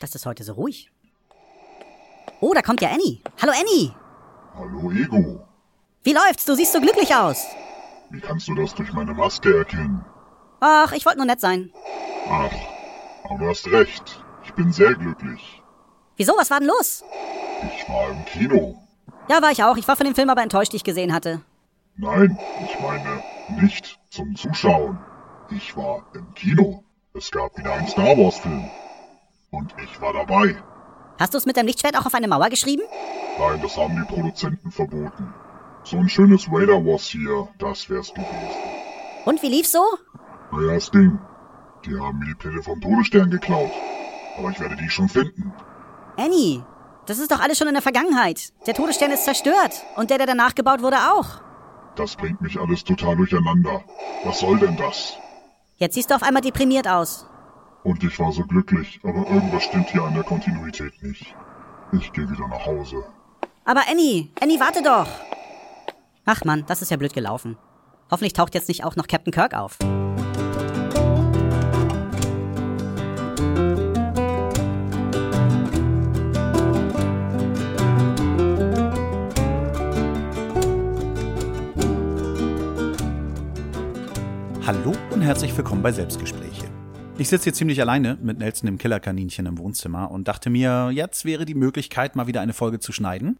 [0.00, 0.90] Das ist heute so ruhig.
[2.40, 3.20] Oh, da kommt ja Annie.
[3.40, 3.94] Hallo Annie.
[4.54, 5.46] Hallo Ego.
[6.02, 6.46] Wie läuft's?
[6.46, 7.44] Du siehst so glücklich aus.
[8.08, 10.02] Wie kannst du das durch meine Maske erkennen?
[10.60, 11.70] Ach, ich wollte nur nett sein.
[12.30, 12.50] Ach,
[13.24, 14.24] aber du hast recht.
[14.44, 15.62] Ich bin sehr glücklich.
[16.16, 16.32] Wieso?
[16.36, 17.04] Was war denn los?
[17.76, 18.82] Ich war im Kino.
[19.28, 19.76] Ja, war ich auch.
[19.76, 21.42] Ich war von dem Film aber enttäuscht, den ich gesehen hatte.
[21.96, 23.22] Nein, ich meine
[23.60, 24.98] nicht zum Zuschauen.
[25.50, 26.84] Ich war im Kino.
[27.12, 28.70] Es gab wieder einen Star Wars Film.
[29.50, 30.62] Und ich war dabei.
[31.18, 32.82] Hast du es mit deinem Lichtschwert auch auf eine Mauer geschrieben?
[33.38, 35.34] Nein, das haben die Produzenten verboten.
[35.82, 38.30] So ein schönes Raider Wars hier, das wär's gewesen.
[39.24, 39.82] Und wie lief's so?
[40.52, 41.18] Naja, das Ding.
[41.84, 43.72] Die haben mir die Pläne vom Todesstern geklaut.
[44.38, 45.52] Aber ich werde die schon finden.
[46.16, 46.64] Annie,
[47.06, 48.52] das ist doch alles schon in der Vergangenheit.
[48.66, 49.84] Der Todesstern ist zerstört.
[49.96, 51.40] Und der, der danach gebaut wurde, auch.
[51.96, 53.82] Das bringt mich alles total durcheinander.
[54.24, 55.18] Was soll denn das?
[55.76, 57.26] Jetzt siehst du auf einmal deprimiert aus.
[57.82, 61.34] Und ich war so glücklich, aber irgendwas stimmt hier an der Kontinuität nicht.
[61.92, 63.02] Ich gehe wieder nach Hause.
[63.64, 65.08] Aber Annie, Annie, warte doch.
[66.26, 67.56] Ach Mann, das ist ja blöd gelaufen.
[68.10, 69.78] Hoffentlich taucht jetzt nicht auch noch Captain Kirk auf.
[84.66, 86.49] Hallo und herzlich willkommen bei Selbstgespräche.
[87.20, 91.26] Ich sitze hier ziemlich alleine mit Nelson dem Killerkaninchen im Wohnzimmer und dachte mir, jetzt
[91.26, 93.38] wäre die Möglichkeit, mal wieder eine Folge zu schneiden.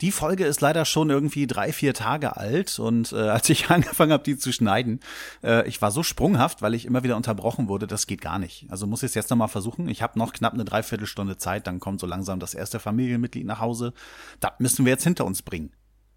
[0.00, 4.12] Die Folge ist leider schon irgendwie drei, vier Tage alt und äh, als ich angefangen
[4.12, 5.00] habe, die zu schneiden,
[5.42, 8.66] äh, ich war so sprunghaft, weil ich immer wieder unterbrochen wurde, das geht gar nicht.
[8.68, 9.88] Also muss ich es jetzt nochmal versuchen.
[9.88, 13.58] Ich habe noch knapp eine Dreiviertelstunde Zeit, dann kommt so langsam das erste Familienmitglied nach
[13.58, 13.92] Hause.
[14.38, 15.72] Das müssen wir jetzt hinter uns bringen.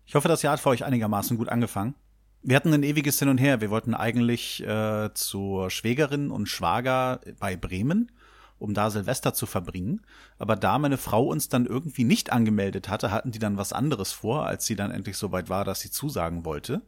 [0.06, 1.96] Ich hoffe, das Jahr hat für euch einigermaßen gut angefangen.
[2.42, 3.60] Wir hatten ein ewiges Hin und Her.
[3.60, 8.12] Wir wollten eigentlich äh, zur Schwägerin und Schwager bei Bremen,
[8.60, 10.02] um da Silvester zu verbringen.
[10.38, 14.14] Aber da meine Frau uns dann irgendwie nicht angemeldet hatte, hatten die dann was anderes
[14.14, 16.82] vor, als sie dann endlich so weit war, dass sie zusagen wollte.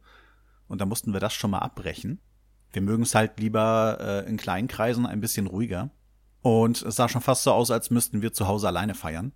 [0.68, 2.20] Und da mussten wir das schon mal abbrechen.
[2.72, 5.90] Wir mögen es halt lieber äh, in kleinen Kreisen ein bisschen ruhiger.
[6.40, 9.32] Und es sah schon fast so aus, als müssten wir zu Hause alleine feiern.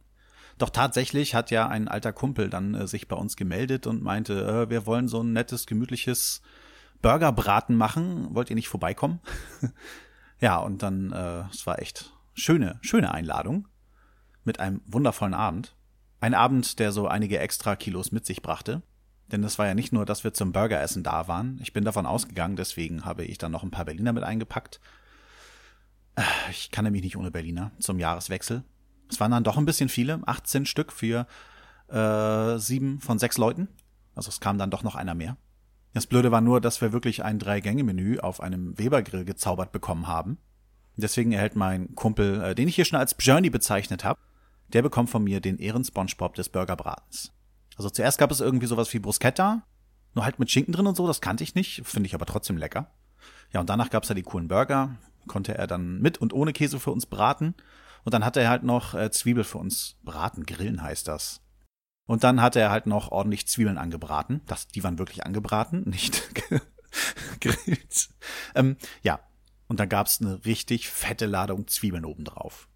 [0.58, 4.46] Doch tatsächlich hat ja ein alter Kumpel dann äh, sich bei uns gemeldet und meinte,
[4.46, 6.40] äh, wir wollen so ein nettes, gemütliches
[7.02, 8.34] Burgerbraten machen.
[8.34, 9.20] Wollt ihr nicht vorbeikommen?
[10.40, 13.68] ja, und dann, äh, es war echt schöne, schöne Einladung
[14.44, 15.76] mit einem wundervollen Abend.
[16.20, 18.82] Ein Abend, der so einige extra Kilos mit sich brachte.
[19.30, 21.58] Denn es war ja nicht nur, dass wir zum Burgeressen da waren.
[21.60, 24.80] Ich bin davon ausgegangen, deswegen habe ich dann noch ein paar Berliner mit eingepackt.
[26.14, 28.62] Äh, ich kann nämlich nicht ohne Berliner zum Jahreswechsel.
[29.10, 31.26] Es waren dann doch ein bisschen viele, 18 Stück für
[31.88, 33.68] äh, sieben von sechs Leuten.
[34.14, 35.36] Also es kam dann doch noch einer mehr.
[35.92, 40.38] Das Blöde war nur, dass wir wirklich ein Drei-Gänge-Menü auf einem Webergrill gezaubert bekommen haben.
[40.96, 44.20] Deswegen erhält mein Kumpel, äh, den ich hier schon als Journey bezeichnet habe,
[44.68, 47.32] der bekommt von mir den Ehren-Spongebob des Burgerbratens.
[47.76, 49.62] Also zuerst gab es irgendwie sowas wie Bruschetta,
[50.14, 52.56] nur halt mit Schinken drin und so, das kannte ich nicht, finde ich aber trotzdem
[52.56, 52.90] lecker.
[53.52, 54.96] Ja, und danach gab's ja die coolen Burger,
[55.26, 57.54] konnte er dann mit und ohne Käse für uns braten.
[58.04, 61.42] Und dann hatte er halt noch äh, Zwiebel für uns braten, grillen heißt das.
[62.06, 64.42] Und dann hatte er halt noch ordentlich Zwiebeln angebraten.
[64.46, 66.22] Das, die waren wirklich angebraten, nicht
[67.40, 68.08] gegrillt.
[68.54, 69.20] Ähm, ja,
[69.68, 72.68] und dann gab's eine richtig fette Ladung Zwiebeln obendrauf.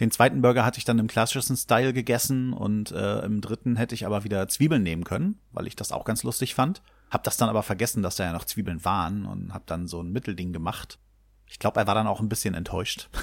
[0.00, 3.94] Den zweiten Burger hatte ich dann im klassischen Style gegessen und äh, im dritten hätte
[3.94, 6.82] ich aber wieder Zwiebeln nehmen können, weil ich das auch ganz lustig fand.
[7.10, 10.02] Hab das dann aber vergessen, dass da ja noch Zwiebeln waren und hab dann so
[10.02, 10.98] ein Mittelding gemacht.
[11.46, 13.08] Ich glaube, er war dann auch ein bisschen enttäuscht.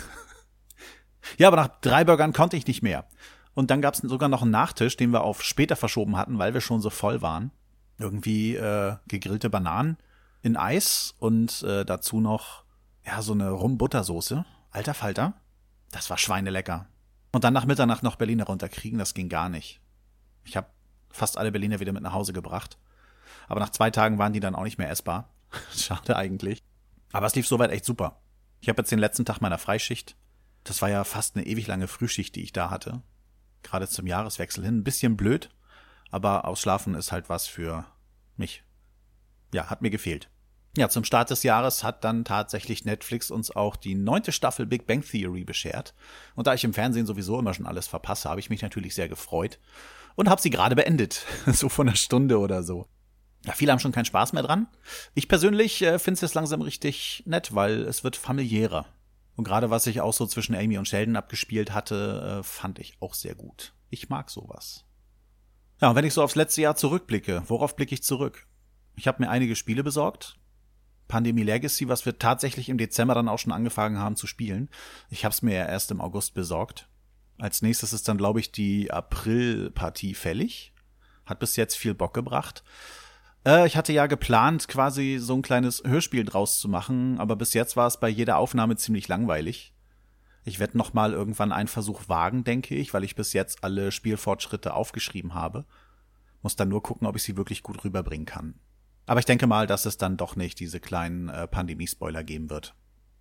[1.37, 3.05] Ja, aber nach drei Burgern konnte ich nicht mehr.
[3.53, 6.53] Und dann gab es sogar noch einen Nachtisch, den wir auf später verschoben hatten, weil
[6.53, 7.51] wir schon so voll waren.
[7.97, 9.97] Irgendwie äh, gegrillte Bananen
[10.41, 12.63] in Eis und äh, dazu noch
[13.05, 14.45] ja so eine Rum-Buttersoße.
[14.71, 15.33] Alter Falter.
[15.91, 16.87] Das war schweinelecker.
[17.31, 19.81] Und dann nach Mitternacht noch Berliner runterkriegen, das ging gar nicht.
[20.43, 20.67] Ich habe
[21.09, 22.77] fast alle Berliner wieder mit nach Hause gebracht.
[23.47, 25.29] Aber nach zwei Tagen waren die dann auch nicht mehr essbar.
[25.75, 26.63] Schade eigentlich.
[27.11, 28.21] Aber es lief soweit echt super.
[28.61, 30.15] Ich habe jetzt den letzten Tag meiner Freischicht
[30.63, 33.01] das war ja fast eine ewig lange Frühschicht, die ich da hatte.
[33.63, 34.79] Gerade zum Jahreswechsel hin.
[34.79, 35.49] Ein bisschen blöd,
[36.09, 37.85] aber Ausschlafen ist halt was für
[38.37, 38.63] mich.
[39.53, 40.29] Ja, hat mir gefehlt.
[40.77, 44.87] Ja, zum Start des Jahres hat dann tatsächlich Netflix uns auch die neunte Staffel Big
[44.87, 45.93] Bang Theory beschert.
[46.33, 49.09] Und da ich im Fernsehen sowieso immer schon alles verpasse, habe ich mich natürlich sehr
[49.09, 49.59] gefreut
[50.15, 51.25] und habe sie gerade beendet.
[51.47, 52.87] so von einer Stunde oder so.
[53.45, 54.67] Ja, viele haben schon keinen Spaß mehr dran.
[55.13, 58.85] Ich persönlich äh, finde es jetzt langsam richtig nett, weil es wird familiärer.
[59.41, 62.97] Und gerade was sich auch so zwischen Amy und Sheldon abgespielt hatte, äh, fand ich
[62.99, 63.73] auch sehr gut.
[63.89, 64.85] Ich mag sowas.
[65.81, 68.45] Ja, und wenn ich so aufs letzte Jahr zurückblicke, worauf blicke ich zurück?
[68.95, 70.37] Ich habe mir einige Spiele besorgt.
[71.07, 74.69] Pandemie Legacy, was wir tatsächlich im Dezember dann auch schon angefangen haben zu spielen.
[75.09, 76.87] Ich habe es mir ja erst im August besorgt.
[77.39, 80.71] Als nächstes ist dann, glaube ich, die April-Partie fällig.
[81.25, 82.63] Hat bis jetzt viel Bock gebracht.
[83.45, 87.53] Äh, ich hatte ja geplant, quasi so ein kleines Hörspiel draus zu machen, aber bis
[87.53, 89.73] jetzt war es bei jeder Aufnahme ziemlich langweilig.
[90.43, 93.91] Ich werde noch mal irgendwann einen Versuch wagen, denke ich, weil ich bis jetzt alle
[93.91, 95.65] Spielfortschritte aufgeschrieben habe.
[96.41, 98.55] Muss dann nur gucken, ob ich sie wirklich gut rüberbringen kann.
[99.05, 102.75] Aber ich denke mal, dass es dann doch nicht diese kleinen äh, Pandemie-Spoiler geben wird.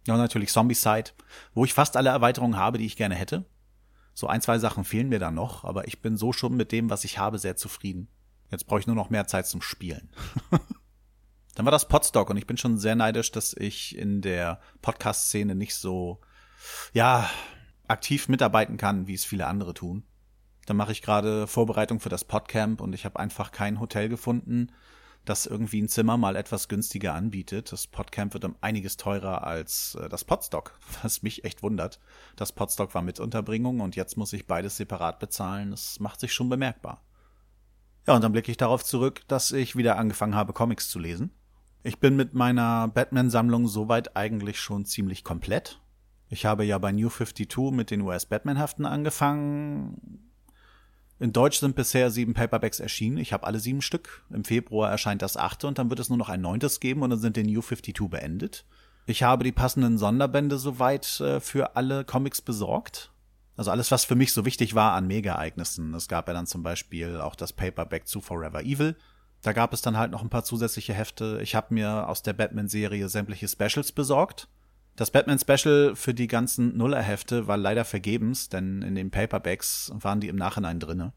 [0.06, 1.10] Ja, und natürlich Zombie-Side,
[1.52, 3.44] wo ich fast alle Erweiterungen habe, die ich gerne hätte.
[4.14, 6.88] So ein, zwei Sachen fehlen mir da noch, aber ich bin so schon mit dem,
[6.88, 8.08] was ich habe, sehr zufrieden.
[8.50, 10.10] Jetzt brauche ich nur noch mehr Zeit zum Spielen.
[11.54, 15.54] dann war das Podstock und ich bin schon sehr neidisch, dass ich in der Podcast-Szene
[15.54, 16.20] nicht so
[16.92, 17.30] ja,
[17.86, 20.04] aktiv mitarbeiten kann, wie es viele andere tun.
[20.66, 24.72] Dann mache ich gerade Vorbereitung für das Podcamp und ich habe einfach kein Hotel gefunden,
[25.24, 27.72] das irgendwie ein Zimmer mal etwas günstiger anbietet.
[27.72, 32.00] Das Podcamp wird um einiges teurer als äh, das Podstock, was mich echt wundert.
[32.36, 35.70] Das Podstock war mit Unterbringung und jetzt muss ich beides separat bezahlen.
[35.70, 37.02] Das macht sich schon bemerkbar.
[38.06, 41.30] Ja, und dann blicke ich darauf zurück, dass ich wieder angefangen habe, Comics zu lesen.
[41.82, 45.80] Ich bin mit meiner Batman-Sammlung soweit eigentlich schon ziemlich komplett.
[46.28, 50.30] Ich habe ja bei New 52 mit den US-Batman-Haften angefangen.
[51.18, 53.18] In Deutsch sind bisher sieben Paperbacks erschienen.
[53.18, 54.24] Ich habe alle sieben Stück.
[54.30, 57.10] Im Februar erscheint das achte und dann wird es nur noch ein neuntes geben und
[57.10, 58.64] dann sind die New 52 beendet.
[59.06, 63.10] Ich habe die passenden Sonderbände soweit äh, für alle Comics besorgt.
[63.60, 65.92] Also alles, was für mich so wichtig war an Mega-Ereignissen.
[65.92, 68.96] Es gab ja dann zum Beispiel auch das Paperback zu Forever Evil.
[69.42, 71.40] Da gab es dann halt noch ein paar zusätzliche Hefte.
[71.42, 74.48] Ich habe mir aus der Batman-Serie sämtliche Specials besorgt.
[74.96, 80.28] Das Batman-Special für die ganzen Nullerhefte war leider vergebens, denn in den Paperbacks waren die
[80.28, 81.12] im Nachhinein drinne.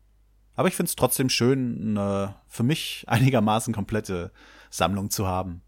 [0.53, 4.33] Aber ich finde es trotzdem schön, eine für mich einigermaßen komplette
[4.69, 5.61] Sammlung zu haben.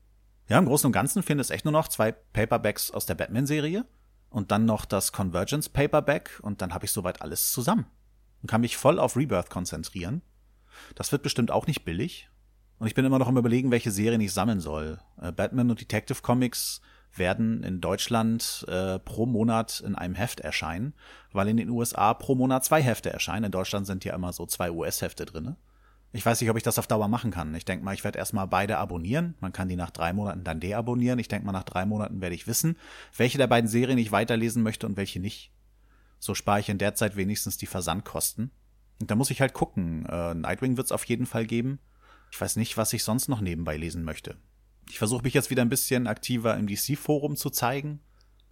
[0.50, 3.86] Ja, im Großen und Ganzen finde es echt nur noch zwei Paperbacks aus der Batman-Serie
[4.36, 7.86] und dann noch das Convergence Paperback und dann habe ich soweit alles zusammen
[8.42, 10.22] und kann mich voll auf Rebirth konzentrieren.
[10.96, 12.30] Das wird bestimmt auch nicht billig.
[12.78, 15.00] Und ich bin immer noch am überlegen, welche Serien ich sammeln soll.
[15.22, 16.82] Äh, Batman und Detective Comics
[17.16, 20.96] werden in Deutschland äh, pro Monat in einem Heft erscheinen,
[21.32, 23.46] weil in den USA pro Monat zwei Hefte erscheinen.
[23.46, 25.56] In Deutschland sind ja immer so zwei US-Hefte drinne.
[26.16, 27.54] Ich weiß nicht, ob ich das auf Dauer machen kann.
[27.56, 29.36] Ich denke mal, ich werde erstmal beide abonnieren.
[29.42, 31.20] Man kann die nach drei Monaten dann deabonnieren.
[31.20, 32.78] Ich denke mal, nach drei Monaten werde ich wissen,
[33.18, 35.52] welche der beiden Serien ich weiterlesen möchte und welche nicht.
[36.20, 38.52] So spare ich in der Zeit wenigstens die Versandkosten.
[39.02, 40.06] Und da muss ich halt gucken.
[40.06, 41.80] Äh, Nightwing wird es auf jeden Fall geben.
[42.32, 44.38] Ich weiß nicht, was ich sonst noch nebenbei lesen möchte.
[44.90, 48.00] Ich versuche mich jetzt wieder ein bisschen aktiver im DC-Forum zu zeigen.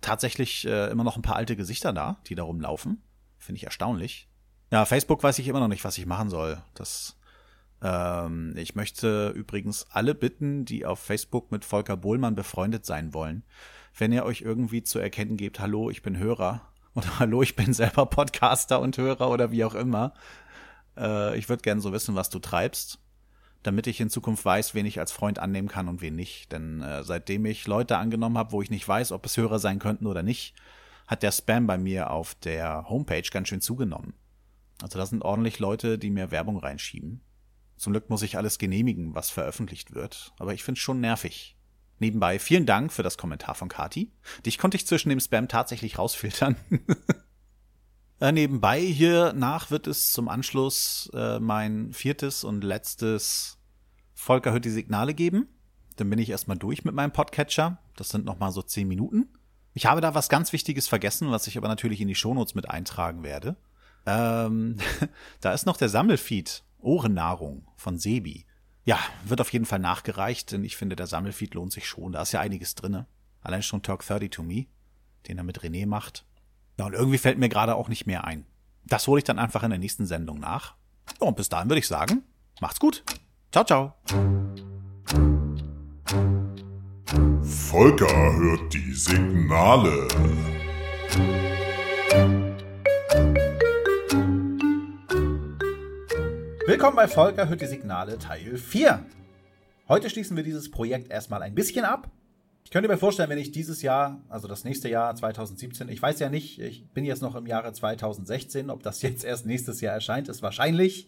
[0.02, 3.02] Tatsächlich äh, immer noch ein paar alte Gesichter da, die da rumlaufen.
[3.38, 4.28] Finde ich erstaunlich.
[4.70, 6.62] Ja, Facebook weiß ich immer noch nicht, was ich machen soll.
[6.74, 7.16] Das,
[7.84, 13.44] ähm, ich möchte übrigens alle bitten, die auf Facebook mit Volker Bohlmann befreundet sein wollen,
[13.98, 16.62] wenn ihr euch irgendwie zu erkennen gebt, hallo, ich bin Hörer
[16.96, 20.14] oder hallo, ich bin selber Podcaster und Hörer oder wie auch immer.
[20.98, 23.00] Äh, ich würde gerne so wissen, was du treibst
[23.64, 26.52] damit ich in Zukunft weiß, wen ich als Freund annehmen kann und wen nicht.
[26.52, 29.80] Denn äh, seitdem ich Leute angenommen habe, wo ich nicht weiß, ob es Hörer sein
[29.80, 30.54] könnten oder nicht,
[31.08, 34.14] hat der Spam bei mir auf der Homepage ganz schön zugenommen.
[34.82, 37.22] Also da sind ordentlich Leute, die mir Werbung reinschieben.
[37.78, 41.58] Zum Glück muss ich alles genehmigen, was veröffentlicht wird, aber ich finde es schon nervig.
[42.00, 44.12] Nebenbei vielen Dank für das Kommentar von Kati.
[44.46, 46.56] Dich konnte ich zwischen dem Spam tatsächlich rausfiltern.
[48.20, 53.58] äh, nebenbei hier nach wird es zum Anschluss äh, mein viertes und letztes
[54.14, 55.48] Volker hört die Signale geben.
[55.96, 57.80] Dann bin ich erstmal durch mit meinem Podcatcher.
[57.96, 59.30] Das sind nochmal so zehn Minuten.
[59.74, 62.70] Ich habe da was ganz Wichtiges vergessen, was ich aber natürlich in die Shownotes mit
[62.70, 63.56] eintragen werde.
[64.06, 64.78] Ähm,
[65.42, 68.46] da ist noch der Sammelfeed Ohrennahrung von Sebi.
[68.86, 72.12] Ja, wird auf jeden Fall nachgereicht, denn ich finde, der Sammelfeed lohnt sich schon.
[72.12, 73.08] Da ist ja einiges drinne.
[73.42, 74.66] Allein schon Talk 30 to Me,
[75.28, 76.26] den er mit René macht.
[76.78, 78.46] Ja, und irgendwie fällt mir gerade auch nicht mehr ein.
[78.86, 80.76] Das hole ich dann einfach in der nächsten Sendung nach.
[81.22, 82.24] Ja, und bis dahin würde ich sagen,
[82.60, 83.04] macht's gut.
[83.52, 83.94] Ciao, ciao.
[87.44, 90.08] Volker hört die Signale.
[96.74, 99.06] Willkommen bei Volker die Signale Teil 4.
[99.88, 102.10] Heute schließen wir dieses Projekt erstmal ein bisschen ab
[102.64, 106.18] ich könnte mir vorstellen, wenn ich dieses Jahr, also das nächste Jahr 2017, ich weiß
[106.20, 109.94] ja nicht, ich bin jetzt noch im Jahre 2016, ob das jetzt erst nächstes Jahr
[109.94, 111.08] erscheint, ist wahrscheinlich.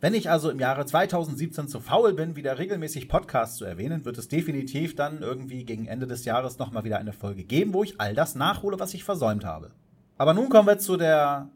[0.00, 4.16] Wenn ich also im Jahre 2017 zu faul bin, wieder regelmäßig Podcasts zu erwähnen, wird
[4.16, 8.00] es definitiv dann irgendwie gegen Ende des Jahres nochmal wieder eine Folge geben, wo ich
[8.00, 9.72] all das nachhole, was ich versäumt habe.
[10.16, 11.50] Aber nun kommen wir zu der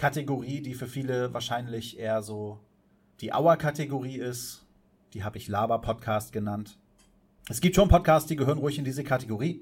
[0.00, 2.58] Kategorie, die für viele wahrscheinlich eher so
[3.20, 4.64] die Auer-Kategorie ist.
[5.12, 6.78] Die habe ich Laber-Podcast genannt.
[7.50, 9.60] Es gibt schon Podcasts, die gehören ruhig in diese Kategorie.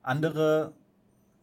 [0.00, 0.74] Andere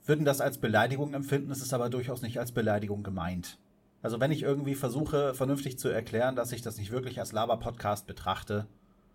[0.06, 3.58] würden das als Beleidigung empfinden, es ist aber durchaus nicht als Beleidigung gemeint.
[4.02, 8.08] Also wenn ich irgendwie versuche, vernünftig zu erklären, dass ich das nicht wirklich als Laber-Podcast
[8.08, 8.66] betrachte,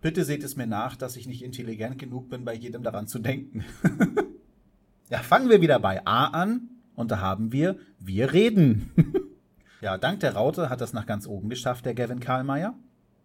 [0.03, 3.19] bitte seht es mir nach, dass ich nicht intelligent genug bin, bei jedem daran zu
[3.19, 3.65] denken.
[5.09, 8.91] ja, fangen wir wieder bei A an und da haben wir Wir reden.
[9.81, 12.75] ja, dank der Raute hat das nach ganz oben geschafft, der Gavin Karlmeier.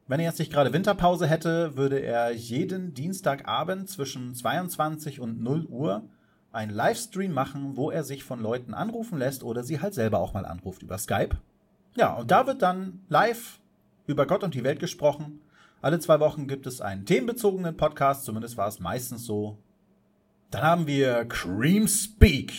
[0.07, 5.65] Wenn er jetzt nicht gerade Winterpause hätte, würde er jeden Dienstagabend zwischen 22 und 0
[5.65, 6.09] Uhr
[6.51, 10.33] einen Livestream machen, wo er sich von Leuten anrufen lässt oder sie halt selber auch
[10.33, 11.37] mal anruft über Skype.
[11.95, 13.59] Ja, und da wird dann live
[14.07, 15.41] über Gott und die Welt gesprochen.
[15.81, 19.59] Alle zwei Wochen gibt es einen themenbezogenen Podcast, zumindest war es meistens so.
[20.51, 22.53] Dann haben wir Cream Speak.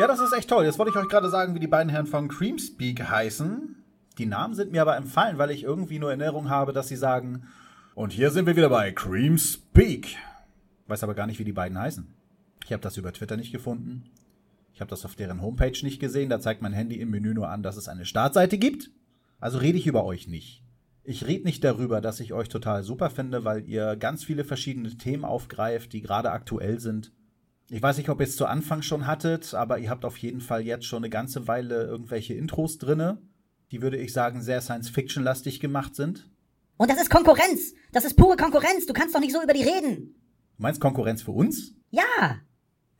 [0.00, 0.64] Ja, das ist echt toll.
[0.64, 3.76] Jetzt wollte ich euch gerade sagen, wie die beiden Herren von Cream Speak heißen.
[4.16, 7.48] Die Namen sind mir aber empfallen, weil ich irgendwie nur Erinnerung habe, dass sie sagen,
[7.94, 10.16] und hier sind wir wieder bei Cream Speak.
[10.86, 12.06] Weiß aber gar nicht, wie die beiden heißen.
[12.64, 14.04] Ich habe das über Twitter nicht gefunden.
[14.72, 16.30] Ich habe das auf deren Homepage nicht gesehen.
[16.30, 18.90] Da zeigt mein Handy im Menü nur an, dass es eine Startseite gibt.
[19.38, 20.64] Also rede ich über euch nicht.
[21.04, 24.96] Ich rede nicht darüber, dass ich euch total super finde, weil ihr ganz viele verschiedene
[24.96, 27.12] Themen aufgreift, die gerade aktuell sind.
[27.72, 30.40] Ich weiß nicht, ob ihr es zu Anfang schon hattet, aber ihr habt auf jeden
[30.40, 33.22] Fall jetzt schon eine ganze Weile irgendwelche Intros drinne,
[33.70, 36.28] die würde ich sagen sehr Science-Fiction-lastig gemacht sind.
[36.76, 37.74] Und das ist Konkurrenz.
[37.92, 38.86] Das ist pure Konkurrenz.
[38.86, 40.16] Du kannst doch nicht so über die reden.
[40.56, 41.76] Du meinst Konkurrenz für uns?
[41.90, 42.40] Ja.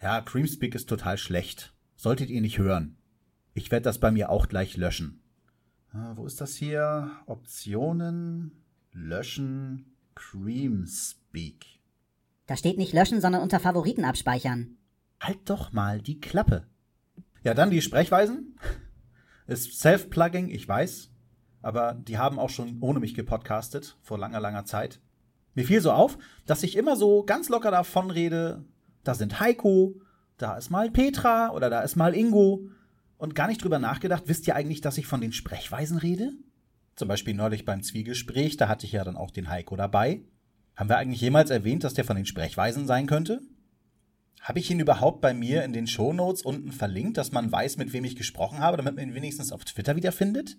[0.01, 1.75] Ja, Creamspeak ist total schlecht.
[1.97, 2.97] Solltet ihr nicht hören.
[3.55, 5.21] Ich werde das bei mir auch gleich löschen.
[5.93, 7.11] Ah, wo ist das hier?
[7.27, 8.53] Optionen,
[8.93, 11.80] löschen, Creamspeak.
[12.51, 14.77] Da steht nicht löschen, sondern unter Favoriten abspeichern.
[15.21, 16.67] Halt doch mal die Klappe.
[17.45, 18.59] Ja, dann die Sprechweisen.
[19.47, 21.11] Ist Self-Plugging, ich weiß
[21.63, 25.01] aber die haben auch schon ohne mich gepodcastet, vor langer, langer Zeit.
[25.55, 28.65] Mir fiel so auf, dass ich immer so ganz locker davon rede,
[29.05, 30.01] da sind Heiko,
[30.37, 32.69] da ist mal Petra oder da ist mal Ingo
[33.19, 36.33] und gar nicht drüber nachgedacht, wisst ihr eigentlich, dass ich von den Sprechweisen rede?
[36.97, 40.23] Zum Beispiel neulich beim Zwiegespräch, da hatte ich ja dann auch den Heiko dabei.
[40.77, 43.41] Haben wir eigentlich jemals erwähnt, dass der von den Sprechweisen sein könnte?
[44.41, 47.93] Habe ich ihn überhaupt bei mir in den Shownotes unten verlinkt, dass man weiß, mit
[47.93, 50.57] wem ich gesprochen habe, damit man ihn wenigstens auf Twitter wiederfindet?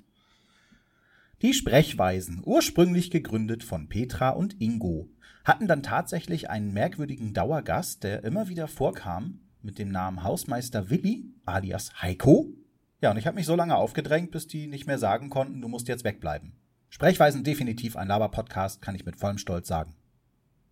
[1.42, 5.10] Die Sprechweisen, ursprünglich gegründet von Petra und Ingo,
[5.44, 11.26] hatten dann tatsächlich einen merkwürdigen Dauergast, der immer wieder vorkam, mit dem Namen Hausmeister Willi,
[11.46, 12.54] alias Heiko.
[13.02, 15.68] Ja, und ich habe mich so lange aufgedrängt, bis die nicht mehr sagen konnten, du
[15.68, 16.54] musst jetzt wegbleiben.
[16.90, 19.96] Sprechweisen definitiv ein Laber-Podcast, kann ich mit vollem Stolz sagen.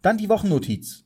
[0.02, 1.06] Dann die Wochennotiz.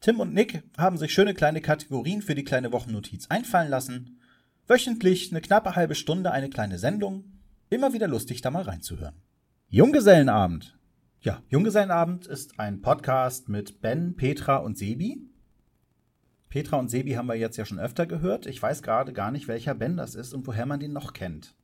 [0.00, 4.20] Tim und Nick haben sich schöne kleine Kategorien für die kleine Wochennotiz einfallen lassen.
[4.66, 7.34] Wöchentlich eine knappe halbe Stunde eine kleine Sendung,
[7.74, 9.16] Immer wieder lustig, da mal reinzuhören.
[9.68, 10.78] Junggesellenabend.
[11.22, 15.22] Ja, Junggesellenabend ist ein Podcast mit Ben, Petra und Sebi.
[16.50, 18.46] Petra und Sebi haben wir jetzt ja schon öfter gehört.
[18.46, 21.56] Ich weiß gerade gar nicht, welcher Ben das ist und woher man den noch kennt.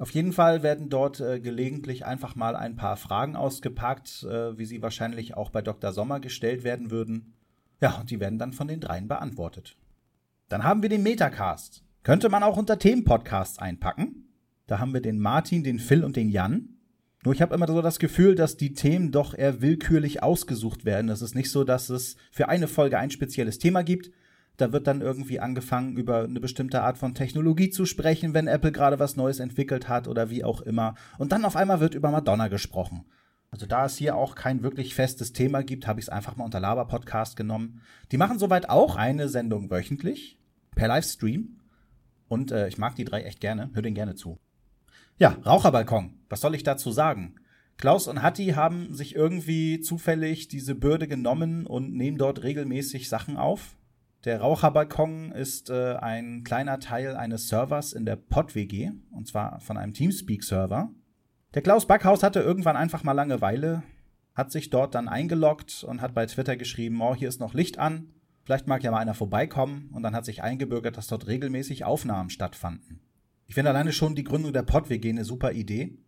[0.00, 4.64] Auf jeden Fall werden dort äh, gelegentlich einfach mal ein paar Fragen ausgepackt, äh, wie
[4.64, 5.92] sie wahrscheinlich auch bei Dr.
[5.92, 7.34] Sommer gestellt werden würden.
[7.82, 9.76] Ja, und die werden dann von den dreien beantwortet.
[10.48, 11.84] Dann haben wir den Metacast.
[12.02, 14.30] Könnte man auch unter Themenpodcasts einpacken.
[14.66, 16.78] Da haben wir den Martin, den Phil und den Jan.
[17.22, 21.10] Nur ich habe immer so das Gefühl, dass die Themen doch eher willkürlich ausgesucht werden.
[21.10, 24.10] Es ist nicht so, dass es für eine Folge ein spezielles Thema gibt.
[24.60, 28.72] Da wird dann irgendwie angefangen, über eine bestimmte Art von Technologie zu sprechen, wenn Apple
[28.72, 30.94] gerade was Neues entwickelt hat oder wie auch immer.
[31.18, 33.06] Und dann auf einmal wird über Madonna gesprochen.
[33.50, 36.44] Also da es hier auch kein wirklich festes Thema gibt, habe ich es einfach mal
[36.44, 37.80] unter Laber-Podcast genommen.
[38.12, 40.38] Die machen soweit auch eine Sendung wöchentlich
[40.74, 41.58] per Livestream.
[42.28, 44.38] Und äh, ich mag die drei echt gerne, hör den gerne zu.
[45.18, 46.18] Ja, Raucherbalkon.
[46.28, 47.36] Was soll ich dazu sagen?
[47.76, 53.38] Klaus und Hatti haben sich irgendwie zufällig diese Bürde genommen und nehmen dort regelmäßig Sachen
[53.38, 53.76] auf.
[54.24, 59.78] Der Raucherbalkon ist äh, ein kleiner Teil eines Servers in der PodWG, und zwar von
[59.78, 60.90] einem Teamspeak-Server.
[61.54, 63.82] Der Klaus Backhaus hatte irgendwann einfach mal Langeweile,
[64.34, 67.78] hat sich dort dann eingeloggt und hat bei Twitter geschrieben, oh, hier ist noch Licht
[67.78, 68.10] an,
[68.44, 72.28] vielleicht mag ja mal einer vorbeikommen, und dann hat sich eingebürgert, dass dort regelmäßig Aufnahmen
[72.28, 73.00] stattfanden.
[73.46, 75.98] Ich finde alleine schon die Gründung der PodWG eine super Idee.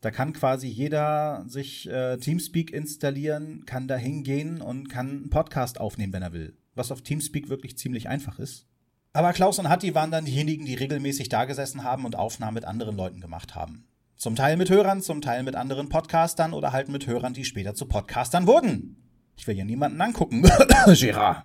[0.00, 5.80] Da kann quasi jeder sich äh, Teamspeak installieren, kann da hingehen und kann einen Podcast
[5.80, 6.56] aufnehmen, wenn er will.
[6.78, 8.66] Was auf Teamspeak wirklich ziemlich einfach ist.
[9.12, 12.64] Aber Klaus und Hatti waren dann diejenigen, die regelmäßig da gesessen haben und Aufnahmen mit
[12.64, 13.86] anderen Leuten gemacht haben.
[14.16, 17.74] Zum Teil mit Hörern, zum Teil mit anderen Podcastern oder halt mit Hörern, die später
[17.74, 18.96] zu Podcastern wurden.
[19.36, 20.44] Ich will hier niemanden angucken.
[20.86, 21.44] Gérard.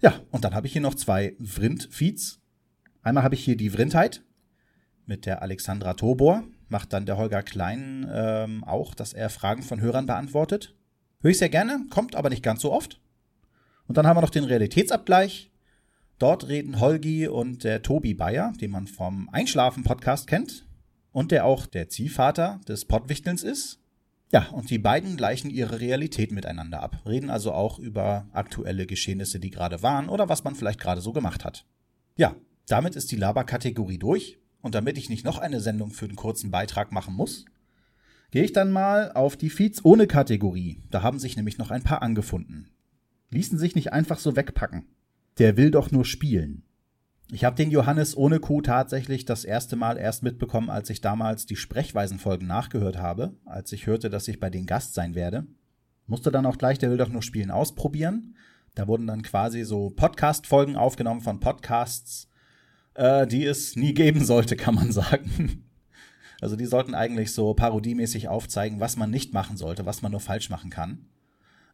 [0.00, 2.40] Ja, und dann habe ich hier noch zwei Vrind-Feeds.
[3.02, 4.22] Einmal habe ich hier die Vrindheit,
[5.06, 6.44] mit der Alexandra Tobor.
[6.68, 10.74] macht dann der Holger Klein ähm, auch, dass er Fragen von Hörern beantwortet.
[11.20, 13.00] Höre ich sehr gerne, kommt aber nicht ganz so oft.
[13.90, 15.50] Und dann haben wir noch den Realitätsabgleich.
[16.20, 20.64] Dort reden Holgi und der Tobi Bayer, den man vom Einschlafen-Podcast kennt
[21.10, 23.80] und der auch der Ziehvater des Pottwichtelns ist.
[24.30, 29.40] Ja, und die beiden gleichen ihre Realität miteinander ab, reden also auch über aktuelle Geschehnisse,
[29.40, 31.66] die gerade waren oder was man vielleicht gerade so gemacht hat.
[32.14, 32.36] Ja,
[32.68, 36.52] damit ist die Laber-Kategorie durch und damit ich nicht noch eine Sendung für den kurzen
[36.52, 37.44] Beitrag machen muss,
[38.30, 40.80] gehe ich dann mal auf die Feeds ohne Kategorie.
[40.92, 42.70] Da haben sich nämlich noch ein paar angefunden.
[43.30, 44.86] Ließen sich nicht einfach so wegpacken.
[45.38, 46.64] Der will doch nur spielen.
[47.32, 51.46] Ich habe den Johannes ohne Kuh tatsächlich das erste Mal erst mitbekommen, als ich damals
[51.46, 55.46] die Sprechweisenfolgen nachgehört habe, als ich hörte, dass ich bei den Gast sein werde.
[56.08, 58.34] Musste dann auch gleich Der will doch nur spielen ausprobieren.
[58.74, 62.28] Da wurden dann quasi so Podcast-Folgen aufgenommen von Podcasts,
[62.94, 65.64] äh, die es nie geben sollte, kann man sagen.
[66.40, 70.20] Also die sollten eigentlich so parodiemäßig aufzeigen, was man nicht machen sollte, was man nur
[70.20, 71.06] falsch machen kann.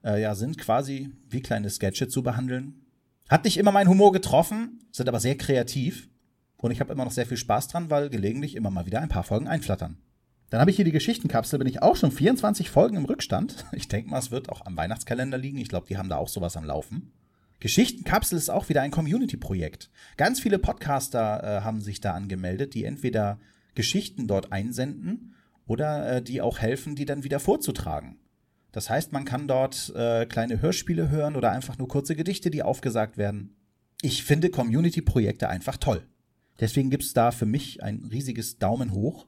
[0.06, 2.86] Äh, ja, sind quasi wie kleine Sketche zu behandeln.
[3.28, 6.08] Hat nicht immer meinen Humor getroffen, sind aber sehr kreativ.
[6.56, 9.08] Und ich habe immer noch sehr viel Spaß dran, weil gelegentlich immer mal wieder ein
[9.08, 9.98] paar Folgen einflattern.
[10.48, 13.66] Dann habe ich hier die Geschichtenkapsel, bin ich auch schon 24 Folgen im Rückstand.
[13.72, 15.58] Ich denke mal, es wird auch am Weihnachtskalender liegen.
[15.58, 17.12] Ich glaube, die haben da auch sowas am Laufen.
[17.58, 19.90] Geschichtenkapsel ist auch wieder ein Community-Projekt.
[20.16, 23.40] Ganz viele Podcaster äh, haben sich da angemeldet, die entweder
[23.74, 25.34] Geschichten dort einsenden
[25.66, 28.18] oder äh, die auch helfen, die dann wieder vorzutragen.
[28.76, 32.62] Das heißt, man kann dort äh, kleine Hörspiele hören oder einfach nur kurze Gedichte, die
[32.62, 33.56] aufgesagt werden.
[34.02, 36.06] Ich finde Community-Projekte einfach toll.
[36.60, 39.26] Deswegen gibt es da für mich ein riesiges Daumen hoch.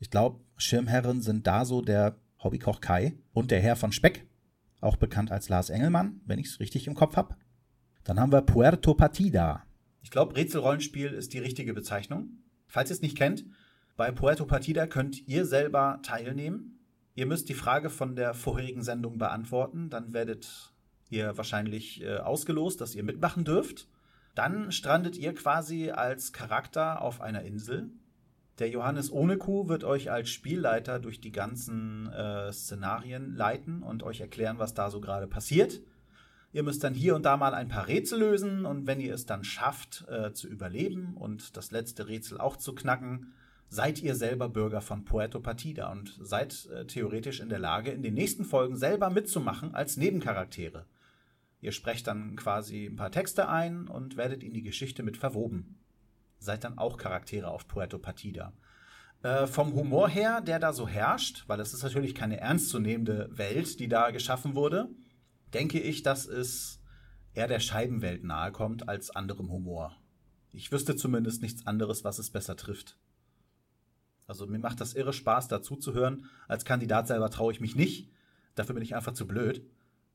[0.00, 4.26] Ich glaube, Schirmherren sind da so der Hobbykoch Kai und der Herr von Speck,
[4.82, 7.36] auch bekannt als Lars Engelmann, wenn ich es richtig im Kopf habe.
[8.04, 9.64] Dann haben wir Puerto Partida.
[10.02, 12.42] Ich glaube, Rätselrollenspiel ist die richtige Bezeichnung.
[12.66, 13.46] Falls ihr es nicht kennt,
[13.96, 16.79] bei Puerto Partida könnt ihr selber teilnehmen.
[17.20, 19.90] Ihr müsst die Frage von der vorherigen Sendung beantworten.
[19.90, 20.72] Dann werdet
[21.10, 23.88] ihr wahrscheinlich äh, ausgelost, dass ihr mitmachen dürft.
[24.34, 27.90] Dann strandet ihr quasi als Charakter auf einer Insel.
[28.58, 34.02] Der Johannes ohne Kuh wird euch als Spielleiter durch die ganzen äh, Szenarien leiten und
[34.02, 35.82] euch erklären, was da so gerade passiert.
[36.54, 39.26] Ihr müsst dann hier und da mal ein paar Rätsel lösen und wenn ihr es
[39.26, 43.34] dann schafft äh, zu überleben und das letzte Rätsel auch zu knacken,
[43.70, 48.02] seid ihr selber Bürger von Puerto Partida und seid äh, theoretisch in der Lage, in
[48.02, 50.86] den nächsten Folgen selber mitzumachen als Nebencharaktere.
[51.60, 55.78] Ihr sprecht dann quasi ein paar Texte ein und werdet in die Geschichte mit verwoben.
[56.40, 58.52] Seid dann auch Charaktere auf Puerto Partida.
[59.22, 63.78] Äh, vom Humor her, der da so herrscht, weil es ist natürlich keine ernstzunehmende Welt,
[63.78, 64.88] die da geschaffen wurde,
[65.54, 66.80] denke ich, dass es
[67.34, 69.96] eher der Scheibenwelt nahe kommt als anderem Humor.
[70.50, 72.96] Ich wüsste zumindest nichts anderes, was es besser trifft.
[74.30, 76.26] Also mir macht das irre Spaß, dazu zu hören.
[76.46, 78.12] Als Kandidat selber traue ich mich nicht.
[78.54, 79.68] Dafür bin ich einfach zu blöd.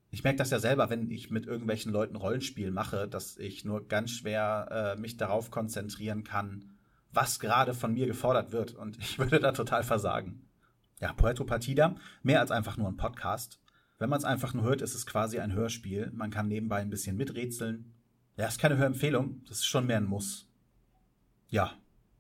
[0.10, 3.90] Ich merke das ja selber, wenn ich mit irgendwelchen Leuten Rollenspiel mache, dass ich nur
[3.90, 6.78] ganz schwer äh, mich darauf konzentrieren kann,
[7.12, 8.74] was gerade von mir gefordert wird.
[8.74, 10.48] Und ich würde da total versagen.
[11.02, 13.60] Ja, Puerto Partida, mehr als einfach nur ein Podcast.
[14.00, 16.10] Wenn man es einfach nur hört, ist es quasi ein Hörspiel.
[16.14, 17.94] Man kann nebenbei ein bisschen miträtseln.
[18.38, 20.48] Ja, ist keine Hörempfehlung, das ist schon mehr ein Muss.
[21.50, 21.74] Ja,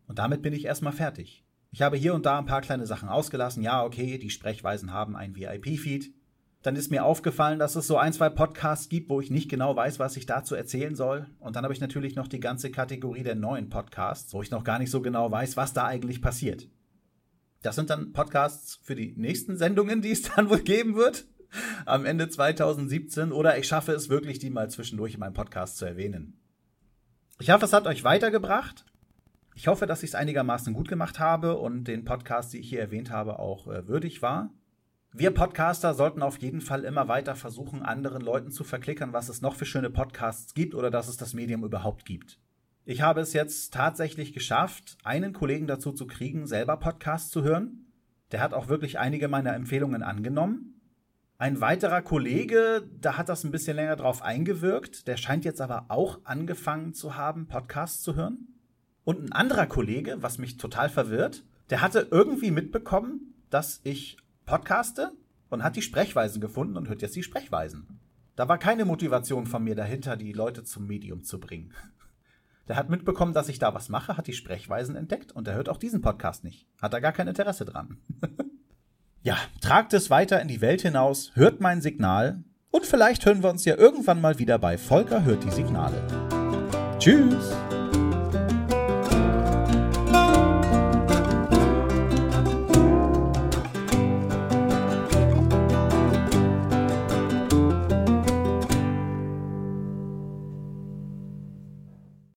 [0.08, 1.45] und damit bin ich erstmal fertig.
[1.76, 3.62] Ich habe hier und da ein paar kleine Sachen ausgelassen.
[3.62, 6.14] Ja, okay, die Sprechweisen haben ein VIP-Feed.
[6.62, 9.76] Dann ist mir aufgefallen, dass es so ein, zwei Podcasts gibt, wo ich nicht genau
[9.76, 11.28] weiß, was ich dazu erzählen soll.
[11.38, 14.64] Und dann habe ich natürlich noch die ganze Kategorie der neuen Podcasts, wo ich noch
[14.64, 16.70] gar nicht so genau weiß, was da eigentlich passiert.
[17.62, 21.26] Das sind dann Podcasts für die nächsten Sendungen, die es dann wohl geben wird
[21.86, 25.84] am Ende 2017 oder ich schaffe es wirklich, die mal zwischendurch in meinem Podcast zu
[25.84, 26.40] erwähnen.
[27.42, 28.86] Ich hoffe, es hat euch weitergebracht.
[29.58, 32.82] Ich hoffe, dass ich es einigermaßen gut gemacht habe und den Podcast, die ich hier
[32.82, 34.54] erwähnt habe, auch äh, würdig war.
[35.14, 39.42] Wir Podcaster sollten auf jeden Fall immer weiter versuchen, anderen Leuten zu verklickern, was es
[39.42, 42.38] noch für schöne Podcasts gibt oder dass es das Medium überhaupt gibt.
[42.84, 47.94] Ich habe es jetzt tatsächlich geschafft, einen Kollegen dazu zu kriegen, selber Podcasts zu hören.
[48.34, 50.82] Der hat auch wirklich einige meiner Empfehlungen angenommen.
[51.38, 55.86] Ein weiterer Kollege, da hat das ein bisschen länger drauf eingewirkt, der scheint jetzt aber
[55.88, 58.50] auch angefangen zu haben, Podcasts zu hören.
[59.06, 65.12] Und ein anderer Kollege, was mich total verwirrt, der hatte irgendwie mitbekommen, dass ich podcaste
[65.50, 68.00] und hat die Sprechweisen gefunden und hört jetzt die Sprechweisen.
[68.36, 71.74] Da war keine Motivation von mir dahinter, die Leute zum Medium zu bringen.
[72.68, 75.70] Der hat mitbekommen, dass ich da was mache, hat die Sprechweisen entdeckt und er hört
[75.70, 76.68] auch diesen Podcast nicht.
[76.82, 78.00] Hat da gar kein Interesse dran.
[79.22, 83.50] Ja, tragt es weiter in die Welt hinaus, hört mein Signal und vielleicht hören wir
[83.50, 86.00] uns ja irgendwann mal wieder bei Volker hört die Signale.
[87.00, 87.56] Tschüss!